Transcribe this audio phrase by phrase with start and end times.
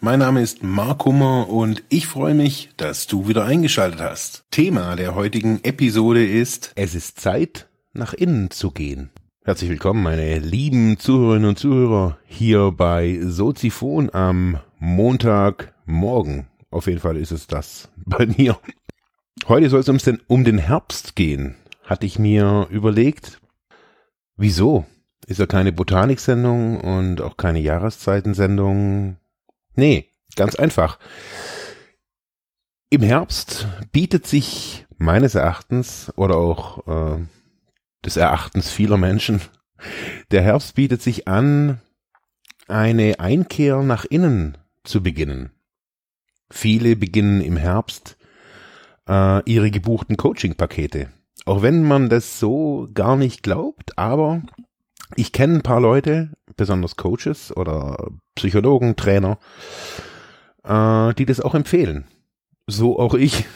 [0.00, 4.44] Mein Name ist Mark Hummer und ich freue mich, dass du wieder eingeschaltet hast.
[4.52, 9.10] Thema der heutigen Episode ist Es ist Zeit, nach innen zu gehen.
[9.42, 16.46] Herzlich willkommen, meine lieben Zuhörerinnen und Zuhörer, hier bei Soziphon am Montagmorgen.
[16.70, 18.56] Auf jeden Fall ist es das bei mir.
[19.48, 23.40] Heute soll es um den, um den Herbst gehen, hatte ich mir überlegt.
[24.36, 24.86] Wieso?
[25.26, 29.16] Ist ja keine Botaniksendung und auch keine Jahreszeitensendung.
[29.78, 30.98] Nee, ganz einfach.
[32.90, 37.24] Im Herbst bietet sich meines Erachtens oder auch äh,
[38.04, 39.40] des Erachtens vieler Menschen,
[40.32, 41.80] der Herbst bietet sich an,
[42.66, 45.52] eine Einkehr nach innen zu beginnen.
[46.50, 48.16] Viele beginnen im Herbst
[49.08, 51.08] äh, ihre gebuchten Coaching-Pakete.
[51.44, 54.42] Auch wenn man das so gar nicht glaubt, aber
[55.16, 59.38] ich kenne ein paar Leute, besonders Coaches oder Psychologen, Trainer,
[60.64, 62.06] äh, die das auch empfehlen.
[62.66, 63.46] So auch ich.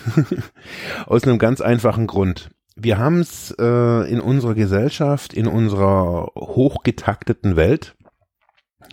[1.07, 7.57] Aus einem ganz einfachen Grund wir haben es äh, in unserer Gesellschaft, in unserer hochgetakteten
[7.57, 7.95] Welt,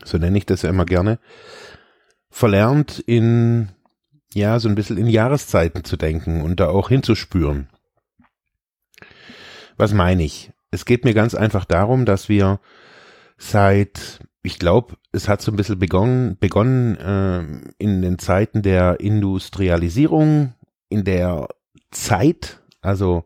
[0.03, 1.19] so nenne ich das ja immer gerne,
[2.29, 3.69] verlernt in,
[4.33, 7.69] ja, so ein bisschen in Jahreszeiten zu denken und da auch hinzuspüren.
[9.77, 10.51] Was meine ich?
[10.71, 12.59] Es geht mir ganz einfach darum, dass wir
[13.37, 18.99] seit, ich glaube, es hat so ein bisschen begonnen, begonnen äh, in den Zeiten der
[18.99, 20.53] Industrialisierung,
[20.89, 21.47] in der
[21.91, 23.25] Zeit, also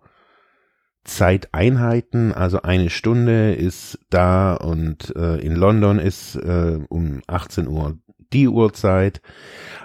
[1.03, 7.97] Zeiteinheiten, also eine Stunde ist da und äh, in London ist äh, um 18 Uhr
[8.31, 9.21] die Uhrzeit.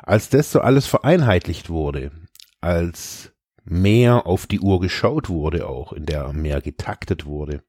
[0.03, 2.13] Als das so alles vereinheitlicht wurde,
[2.61, 3.33] als
[3.69, 7.63] mehr auf die Uhr geschaut wurde auch, in der mehr getaktet wurde.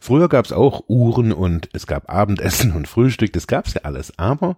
[0.00, 4.18] Früher gab es auch Uhren und es gab Abendessen und Frühstück, das gab's ja alles,
[4.18, 4.56] aber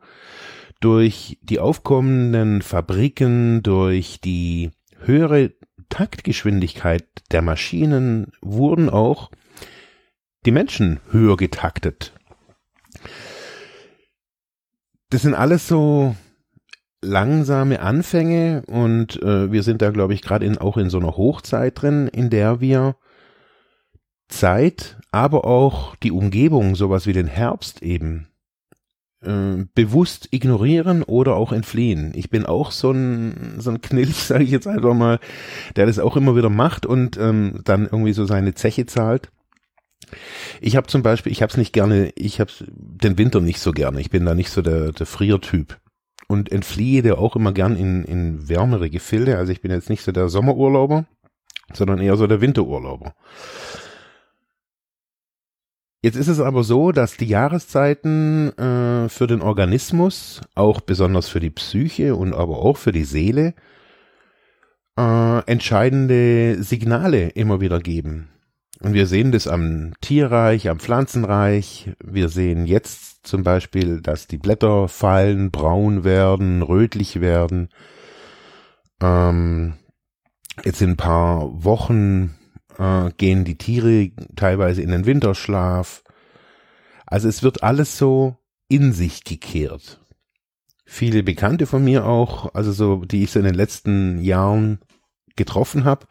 [0.81, 5.53] durch die aufkommenden Fabriken, durch die höhere
[5.89, 9.31] Taktgeschwindigkeit der Maschinen wurden auch
[10.45, 12.13] die Menschen höher getaktet.
[15.11, 16.17] Das sind alles so
[17.03, 21.17] langsame Anfänge und äh, wir sind da, glaube ich, gerade in, auch in so einer
[21.17, 22.97] Hochzeit drin, in der wir
[24.29, 28.29] Zeit, aber auch die Umgebung, sowas wie den Herbst eben
[29.23, 32.13] äh, bewusst ignorieren oder auch entfliehen.
[32.15, 35.21] Ich bin auch so ein, so ein Knilch, sage ich jetzt einfach mal,
[35.77, 39.31] der das auch immer wieder macht und ähm, dann irgendwie so seine Zeche zahlt.
[40.61, 43.73] Ich habe zum Beispiel, ich habe es nicht gerne, ich habe den Winter nicht so
[43.73, 44.01] gerne.
[44.01, 45.79] Ich bin da nicht so der, der Friertyp
[46.29, 49.39] und entfliehe der auch immer gern in, in wärmere Gefilde.
[49.39, 51.07] Also ich bin jetzt nicht so der Sommerurlauber,
[51.73, 53.15] sondern eher so der Winterurlauber.
[56.03, 61.41] Jetzt ist es aber so, dass die Jahreszeiten äh, für den Organismus, auch besonders für
[61.41, 63.55] die Psyche und aber auch für die Seele,
[64.97, 68.29] äh, entscheidende Signale immer wieder geben.
[68.81, 71.93] Und wir sehen das am Tierreich, am Pflanzenreich.
[72.05, 77.71] Wir sehen jetzt zum Beispiel, dass die Blätter fallen, braun werden, rötlich werden.
[79.01, 79.75] Ähm,
[80.65, 82.37] jetzt in ein paar Wochen
[82.79, 86.03] äh, gehen die Tiere teilweise in den Winterschlaf.
[87.07, 88.37] Also es wird alles so
[88.69, 90.01] in sich gekehrt.
[90.85, 94.81] Viele Bekannte von mir auch, also so, die ich so in den letzten Jahren
[95.35, 96.07] getroffen habe,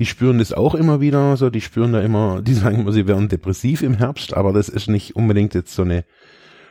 [0.00, 3.06] die spüren das auch immer wieder, so, die spüren da immer, die sagen immer, sie
[3.06, 6.04] werden depressiv im Herbst, aber das ist nicht unbedingt jetzt so eine,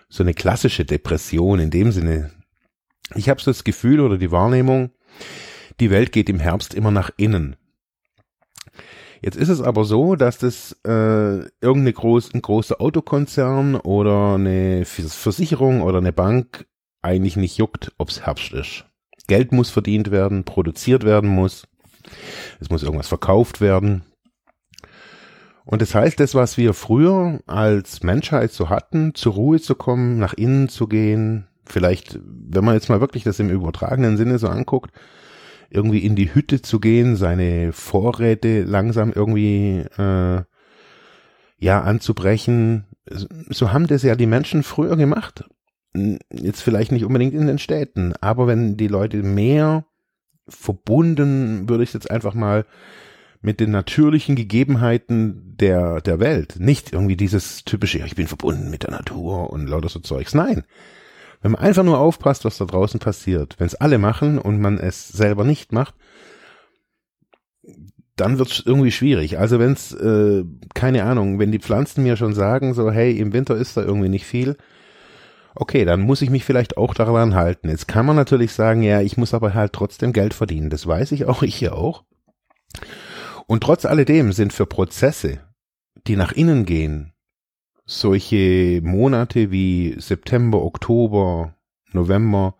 [0.09, 2.31] so eine klassische Depression in dem Sinne.
[3.15, 4.89] Ich habe so das Gefühl oder die Wahrnehmung,
[5.79, 7.55] die Welt geht im Herbst immer nach innen.
[9.21, 14.85] Jetzt ist es aber so, dass das äh, irgendeine groß, ein großer Autokonzern oder eine
[14.85, 16.65] Versicherung oder eine Bank
[17.01, 18.85] eigentlich nicht juckt, ob's Herbst ist.
[19.27, 21.67] Geld muss verdient werden, produziert werden muss.
[22.59, 24.03] Es muss irgendwas verkauft werden.
[25.65, 30.17] Und das heißt, das, was wir früher als Menschheit so hatten, zur Ruhe zu kommen,
[30.17, 34.47] nach innen zu gehen, vielleicht, wenn man jetzt mal wirklich das im übertragenen Sinne so
[34.47, 34.91] anguckt,
[35.69, 40.41] irgendwie in die Hütte zu gehen, seine Vorräte langsam irgendwie äh,
[41.59, 42.87] ja anzubrechen.
[43.49, 45.47] So haben das ja die Menschen früher gemacht.
[46.31, 49.85] Jetzt vielleicht nicht unbedingt in den Städten, aber wenn die Leute mehr
[50.49, 52.65] verbunden, würde ich jetzt einfach mal
[53.41, 56.55] mit den natürlichen Gegebenheiten der, der Welt.
[56.59, 60.33] Nicht irgendwie dieses typische, ich bin verbunden mit der Natur und lauter so Zeugs.
[60.33, 60.63] Nein.
[61.41, 64.77] Wenn man einfach nur aufpasst, was da draußen passiert, wenn es alle machen und man
[64.77, 65.95] es selber nicht macht,
[68.17, 69.39] dann wird es irgendwie schwierig.
[69.39, 70.43] Also wenn es, äh,
[70.73, 74.09] keine Ahnung, wenn die Pflanzen mir schon sagen, so, hey, im Winter ist da irgendwie
[74.09, 74.57] nicht viel,
[75.55, 77.69] okay, dann muss ich mich vielleicht auch daran halten.
[77.69, 80.69] Jetzt kann man natürlich sagen, ja, ich muss aber halt trotzdem Geld verdienen.
[80.69, 82.03] Das weiß ich auch, ich hier auch.
[83.47, 85.41] Und trotz alledem sind für Prozesse,
[86.07, 87.13] die nach innen gehen,
[87.85, 91.55] solche Monate wie September, Oktober,
[91.91, 92.55] November,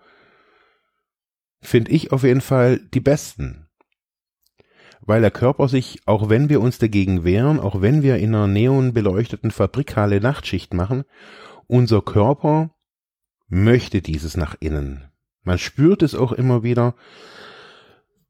[1.62, 3.68] finde ich auf jeden Fall die besten.
[5.02, 8.48] Weil der Körper sich, auch wenn wir uns dagegen wehren, auch wenn wir in einer
[8.48, 11.04] neonbeleuchteten Fabrikhalle Nachtschicht machen,
[11.68, 12.72] unser Körper
[13.50, 15.04] möchte dieses nach innen.
[15.44, 16.96] Man spürt es auch immer wieder,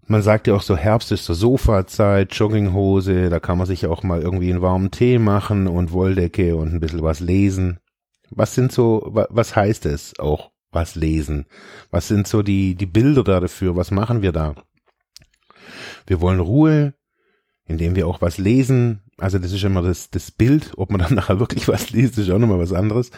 [0.09, 4.01] man sagt ja auch so, Herbst ist zur Sofazeit, Jogginghose, da kann man sich auch
[4.01, 7.79] mal irgendwie einen warmen Tee machen und Wolldecke und ein bisschen was lesen.
[8.31, 11.45] Was sind so, was heißt es auch, was lesen?
[11.91, 13.75] Was sind so die, die Bilder da dafür?
[13.75, 14.55] Was machen wir da?
[16.07, 16.95] Wir wollen Ruhe,
[17.69, 18.99] indem wir auch was lesen.
[19.17, 22.29] Also das ist immer das, das Bild, ob man dann nachher wirklich was liest, ist
[22.29, 23.11] auch nochmal was anderes.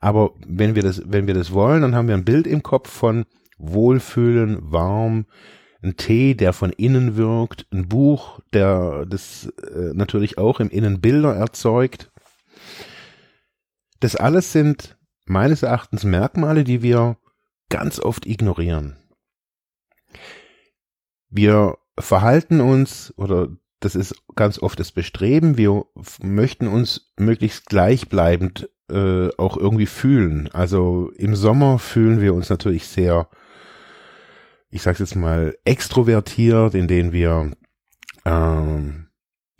[0.00, 2.90] Aber wenn wir das, wenn wir das wollen, dann haben wir ein Bild im Kopf
[2.90, 3.26] von
[3.58, 5.26] Wohlfühlen, warm,
[5.82, 11.00] ein Tee, der von innen wirkt, ein Buch, der das äh, natürlich auch im Innen
[11.00, 12.10] Bilder erzeugt.
[14.00, 17.18] Das alles sind meines Erachtens Merkmale, die wir
[17.68, 18.96] ganz oft ignorieren.
[21.28, 23.48] Wir verhalten uns, oder
[23.80, 25.84] das ist ganz oft das Bestreben, wir
[26.22, 30.48] möchten uns möglichst gleichbleibend äh, auch irgendwie fühlen.
[30.52, 33.28] Also im Sommer fühlen wir uns natürlich sehr
[34.70, 37.50] ich sag's jetzt mal, extrovertiert, in denen wir
[38.24, 39.08] ähm,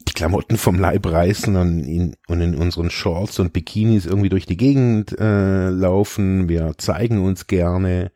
[0.09, 4.47] die Klamotten vom Leib reißen und in, und in unseren Shorts und Bikinis irgendwie durch
[4.47, 6.49] die Gegend äh, laufen.
[6.49, 8.13] Wir zeigen uns gerne.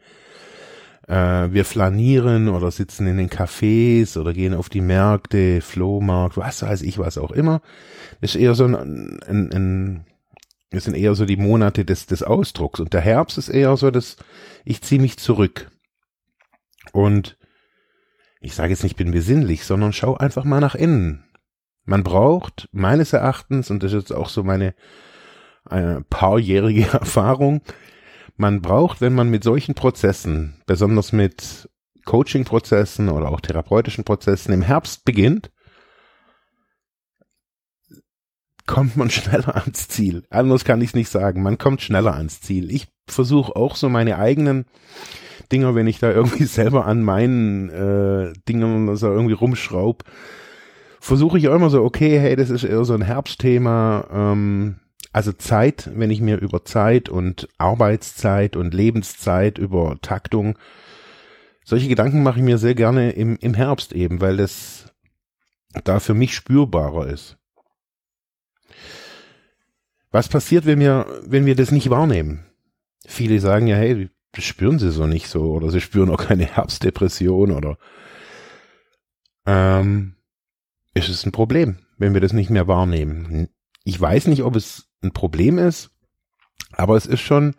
[1.09, 6.63] Äh, wir flanieren oder sitzen in den Cafés oder gehen auf die Märkte, Flohmarkt, was
[6.63, 7.61] weiß ich, was auch immer.
[8.21, 10.07] Das ist eher so ein, ein, ein
[10.71, 12.81] das sind eher so die Monate des, des Ausdrucks.
[12.81, 14.17] Und der Herbst ist eher so, dass
[14.65, 15.71] ich ziehe mich zurück.
[16.93, 17.37] Und
[18.41, 21.25] ich sage jetzt nicht, bin besinnlich, sondern schau einfach mal nach innen.
[21.85, 24.75] Man braucht meines Erachtens, und das ist jetzt auch so meine
[25.65, 27.63] eine paarjährige Erfahrung,
[28.37, 31.69] man braucht, wenn man mit solchen Prozessen, besonders mit
[32.05, 35.51] Coaching-Prozessen oder auch therapeutischen Prozessen im Herbst beginnt,
[38.67, 40.25] kommt man schneller ans Ziel.
[40.31, 41.43] Anders kann ich es nicht sagen.
[41.43, 42.71] Man kommt schneller ans Ziel.
[42.71, 44.67] Ich versuche auch so meine eigenen
[45.53, 50.05] Dinger, wenn ich da irgendwie selber an meinen äh, Dingen so irgendwie rumschraub,
[51.01, 54.09] versuche ich auch immer so, okay, hey, das ist eher so ein Herbstthema.
[54.11, 54.77] Ähm,
[55.15, 60.59] also Zeit, wenn ich mir über Zeit und Arbeitszeit und Lebenszeit, über Taktung,
[61.65, 64.93] solche Gedanken mache ich mir sehr gerne im, im Herbst eben, weil das
[65.85, 67.39] da für mich spürbarer ist.
[70.11, 72.47] Was passiert, wenn wir, wenn wir das nicht wahrnehmen?
[73.07, 76.45] Viele sagen ja, hey, das spüren sie so nicht so oder sie spüren auch keine
[76.45, 77.79] Herbstdepression oder
[79.47, 80.17] ähm,
[80.93, 83.49] ist es ein Problem, wenn wir das nicht mehr wahrnehmen.
[83.85, 85.91] Ich weiß nicht, ob es ein Problem ist,
[86.73, 87.55] aber es ist schon,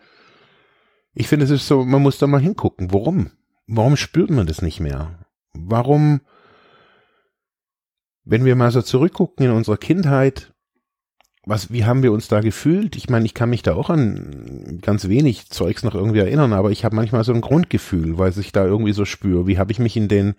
[1.14, 2.92] ich finde, es ist so, man muss da mal hingucken.
[2.92, 3.32] Warum?
[3.68, 5.26] Warum spürt man das nicht mehr?
[5.54, 6.22] Warum,
[8.24, 10.54] wenn wir mal so zurückgucken in unserer Kindheit,
[11.46, 12.96] was, wie haben wir uns da gefühlt?
[12.96, 16.72] Ich meine, ich kann mich da auch an ganz wenig Zeugs noch irgendwie erinnern, aber
[16.72, 19.46] ich habe manchmal so ein Grundgefühl, weil ich da irgendwie so spüre.
[19.46, 20.36] Wie habe ich mich in den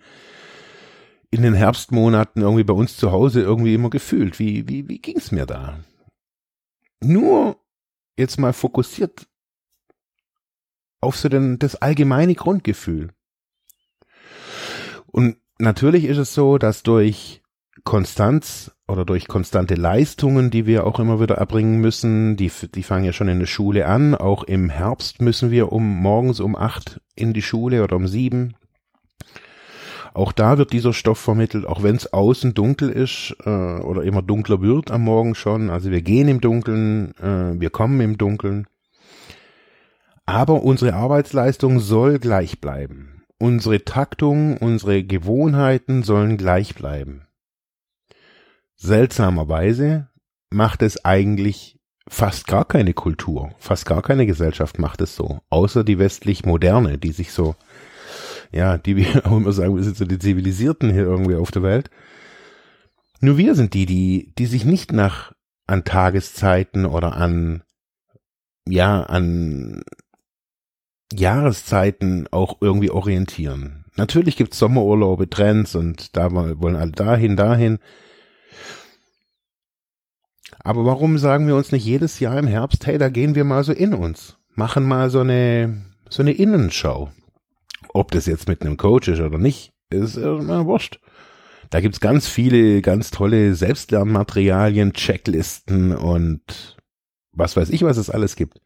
[1.31, 4.39] in den Herbstmonaten irgendwie bei uns zu Hause irgendwie immer gefühlt?
[4.39, 5.79] Wie wie wie ging's mir da?
[7.01, 7.57] Nur
[8.17, 9.27] jetzt mal fokussiert
[11.01, 13.11] auf so den, das allgemeine Grundgefühl.
[15.05, 17.41] Und natürlich ist es so, dass durch
[17.83, 23.05] Konstanz oder durch konstante Leistungen, die wir auch immer wieder erbringen müssen, die, die fangen
[23.05, 24.15] ja schon in der Schule an.
[24.15, 28.55] Auch im Herbst müssen wir um morgens um acht in die Schule oder um sieben.
[30.17, 34.23] Auch da wird dieser Stoff vermittelt, auch wenn es außen dunkel ist äh, oder immer
[34.23, 35.69] dunkler wird am Morgen schon.
[35.69, 38.65] Also wir gehen im Dunkeln, äh, wir kommen im Dunkeln.
[40.25, 43.25] Aber unsere Arbeitsleistung soll gleich bleiben.
[43.37, 47.27] Unsere Taktung, unsere Gewohnheiten sollen gleich bleiben.
[48.75, 50.07] Seltsamerweise
[50.49, 55.83] macht es eigentlich fast gar keine Kultur, fast gar keine Gesellschaft macht es so, außer
[55.83, 57.55] die westlich moderne, die sich so,
[58.51, 61.63] ja, die wir auch immer sagen, wir sind so die Zivilisierten hier irgendwie auf der
[61.63, 61.89] Welt.
[63.19, 65.33] Nur wir sind die, die, die sich nicht nach
[65.65, 67.63] an Tageszeiten oder an
[68.67, 69.83] ja an
[71.13, 73.85] Jahreszeiten auch irgendwie orientieren.
[73.95, 77.79] Natürlich gibt's Sommerurlaube, Trends und da wollen alle dahin, dahin.
[80.59, 83.63] Aber warum sagen wir uns nicht jedes Jahr im Herbst, hey, da gehen wir mal
[83.63, 87.09] so in uns, machen mal so eine so eine Innenschau.
[87.97, 90.99] Ob das jetzt mit einem Coach ist oder nicht, ist immer wurscht.
[91.71, 96.77] Da gibt's ganz viele, ganz tolle Selbstlernmaterialien, Checklisten und
[97.31, 98.61] was weiß ich, was es alles gibt.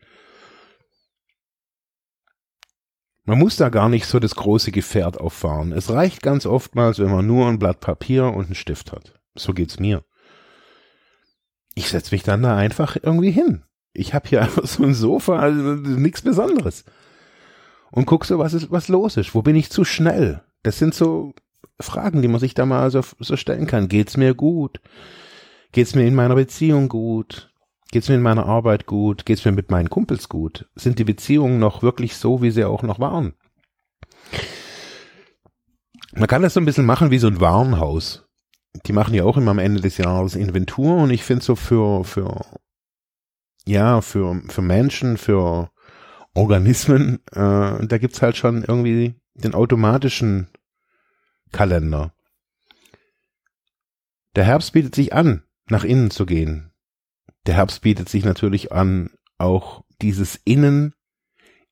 [3.24, 5.72] Man muss da gar nicht so das große Gefährt auffahren.
[5.72, 9.14] Es reicht ganz oftmals, wenn man nur ein Blatt Papier und einen Stift hat.
[9.36, 10.04] So geht's mir.
[11.74, 13.64] Ich setz mich dann da einfach irgendwie hin.
[13.94, 16.84] Ich habe hier einfach so ein Sofa, also nichts Besonderes.
[17.92, 19.36] Und guck so, was ist, was los ist.
[19.36, 20.42] Wo bin ich zu schnell?
[20.64, 21.34] Das sind so
[21.80, 23.90] Fragen, die man sich da mal so, so stellen kann.
[23.90, 24.80] Geht's mir gut?
[25.72, 27.52] Geht's mir in meiner Beziehung gut?
[27.92, 29.26] Geht's mir in meiner Arbeit gut?
[29.26, 30.70] Geht's mir mit meinen Kumpels gut?
[30.76, 33.34] Sind die Beziehungen noch wirklich so, wie sie auch noch waren?
[36.14, 38.26] Man kann das so ein bisschen machen wie so ein Warenhaus.
[38.86, 42.06] Die machen ja auch immer am Ende des Jahres Inventur und ich finde so für,
[42.06, 42.46] für,
[43.66, 45.71] ja, für, für Menschen, für
[46.34, 50.48] Organismen, äh, da gibt's halt schon irgendwie den automatischen
[51.52, 52.14] Kalender.
[54.36, 56.72] Der Herbst bietet sich an, nach innen zu gehen,
[57.46, 60.94] der Herbst bietet sich natürlich an, auch dieses Innen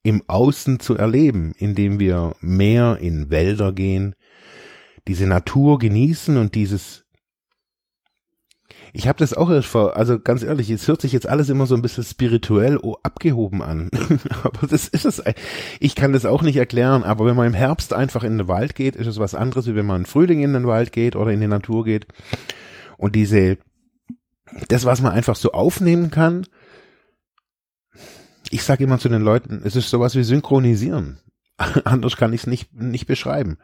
[0.04, 4.16] im Außen zu erleben, indem wir mehr in Wälder gehen,
[5.08, 7.06] diese Natur genießen und dieses
[8.94, 11.66] ich habe das auch erst vor, also ganz ehrlich, es hört sich jetzt alles immer
[11.66, 13.90] so ein bisschen spirituell oh, abgehoben an.
[14.44, 15.24] aber das ist es.
[15.80, 18.76] Ich kann das auch nicht erklären, aber wenn man im Herbst einfach in den Wald
[18.76, 21.32] geht, ist es was anderes, wie wenn man im Frühling in den Wald geht oder
[21.32, 22.08] in die Natur geht.
[22.98, 23.58] Und diese
[24.68, 26.46] das, was man einfach so aufnehmen kann,
[28.50, 31.20] ich sage immer zu den Leuten, es ist sowas wie synchronisieren.
[31.58, 33.58] Anders kann ich es nicht, nicht beschreiben.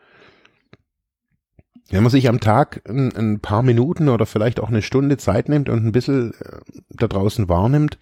[1.89, 5.49] Wenn man sich am Tag ein, ein, paar Minuten oder vielleicht auch eine Stunde Zeit
[5.49, 7.99] nimmt und ein bisschen äh, da draußen wahrnimmt,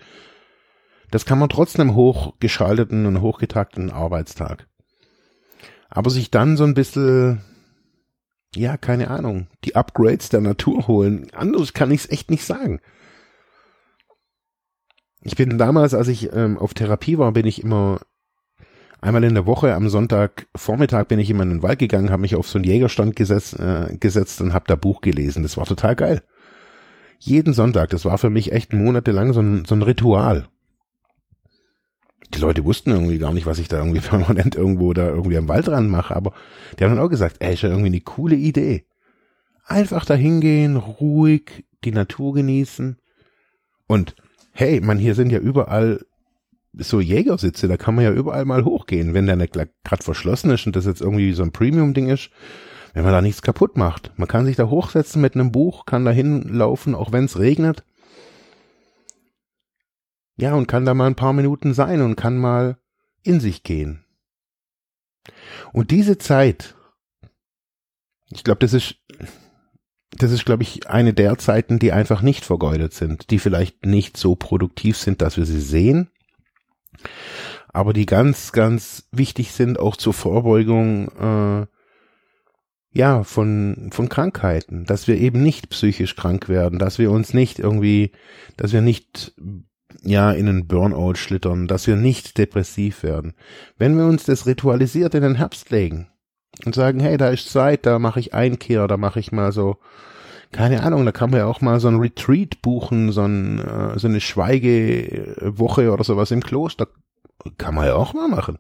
[1.12, 4.68] das kann man trotzdem hochgeschalteten und hochgetakteten Arbeitstag.
[5.90, 7.42] Aber sich dann so ein bisschen
[8.56, 11.28] ja, keine Ahnung, die Upgrades der Natur holen.
[11.34, 12.80] Anders kann ich es echt nicht sagen.
[15.22, 18.02] Ich bin damals, als ich ähm, auf Therapie war, bin ich immer
[19.04, 22.22] einmal in der Woche am Sonntag Vormittag bin ich immer in den Wald gegangen, habe
[22.22, 25.44] mich auf so einen Jägerstand gesetzt, äh, gesetzt und habe da Buch gelesen.
[25.44, 26.24] Das war total geil.
[27.20, 30.48] Jeden Sonntag, das war für mich echt monatelang so ein, so ein Ritual
[32.34, 35.48] die Leute wussten irgendwie gar nicht, was ich da irgendwie permanent irgendwo da irgendwie am
[35.48, 36.34] Waldrand mache, aber
[36.78, 38.86] die haben dann auch gesagt, ey, ist ja irgendwie eine coole Idee.
[39.66, 42.98] Einfach da hingehen, ruhig die Natur genießen.
[43.88, 44.16] Und
[44.52, 46.06] hey, man, hier sind ja überall
[46.74, 50.66] so Jägersitze, da kann man ja überall mal hochgehen, wenn der nicht gerade verschlossen ist
[50.66, 52.32] und das jetzt irgendwie so ein Premium-Ding ist,
[52.94, 54.12] wenn man da nichts kaputt macht.
[54.18, 57.84] Man kann sich da hochsetzen mit einem Buch, kann da hinlaufen, auch wenn es regnet.
[60.36, 62.78] Ja, und kann da mal ein paar Minuten sein und kann mal
[63.22, 64.04] in sich gehen.
[65.72, 66.76] Und diese Zeit,
[68.32, 68.96] ich glaube, das ist,
[70.10, 74.18] das ist, glaube ich, eine der Zeiten, die einfach nicht vergeudet sind, die vielleicht nicht
[74.18, 76.10] so produktiv sind, dass wir sie sehen,
[77.72, 81.66] aber die ganz, ganz wichtig sind auch zur Vorbeugung, äh,
[82.96, 87.58] ja, von, von Krankheiten, dass wir eben nicht psychisch krank werden, dass wir uns nicht
[87.58, 88.12] irgendwie,
[88.56, 89.34] dass wir nicht
[90.04, 93.34] ja, in einen Burnout schlittern, dass wir nicht depressiv werden.
[93.78, 96.10] Wenn wir uns das ritualisiert in den Herbst legen
[96.66, 99.78] und sagen, hey, da ist Zeit, da mache ich Einkehr, da mache ich mal so,
[100.54, 104.00] keine Ahnung, da kann man ja auch mal so ein Retreat buchen, so, ein, äh,
[104.00, 106.88] so eine Schweigewoche oder sowas im Kloster.
[107.58, 108.58] Kann man ja auch mal machen.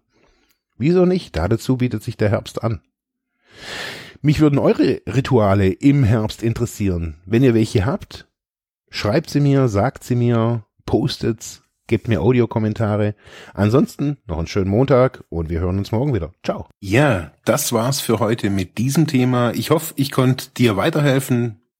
[0.77, 1.37] Wieso nicht?
[1.37, 2.81] Dazu bietet sich der Herbst an.
[4.21, 7.15] Mich würden eure Rituale im Herbst interessieren.
[7.25, 8.27] Wenn ihr welche habt,
[8.89, 13.15] schreibt sie mir, sagt sie mir, Post-its, gebt mir Audiokommentare.
[13.53, 16.31] Ansonsten noch einen schönen Montag und wir hören uns morgen wieder.
[16.43, 16.67] Ciao.
[16.79, 19.51] Ja, das war's für heute mit diesem Thema.
[19.51, 21.62] Ich hoffe, ich konnte dir weiterhelfen,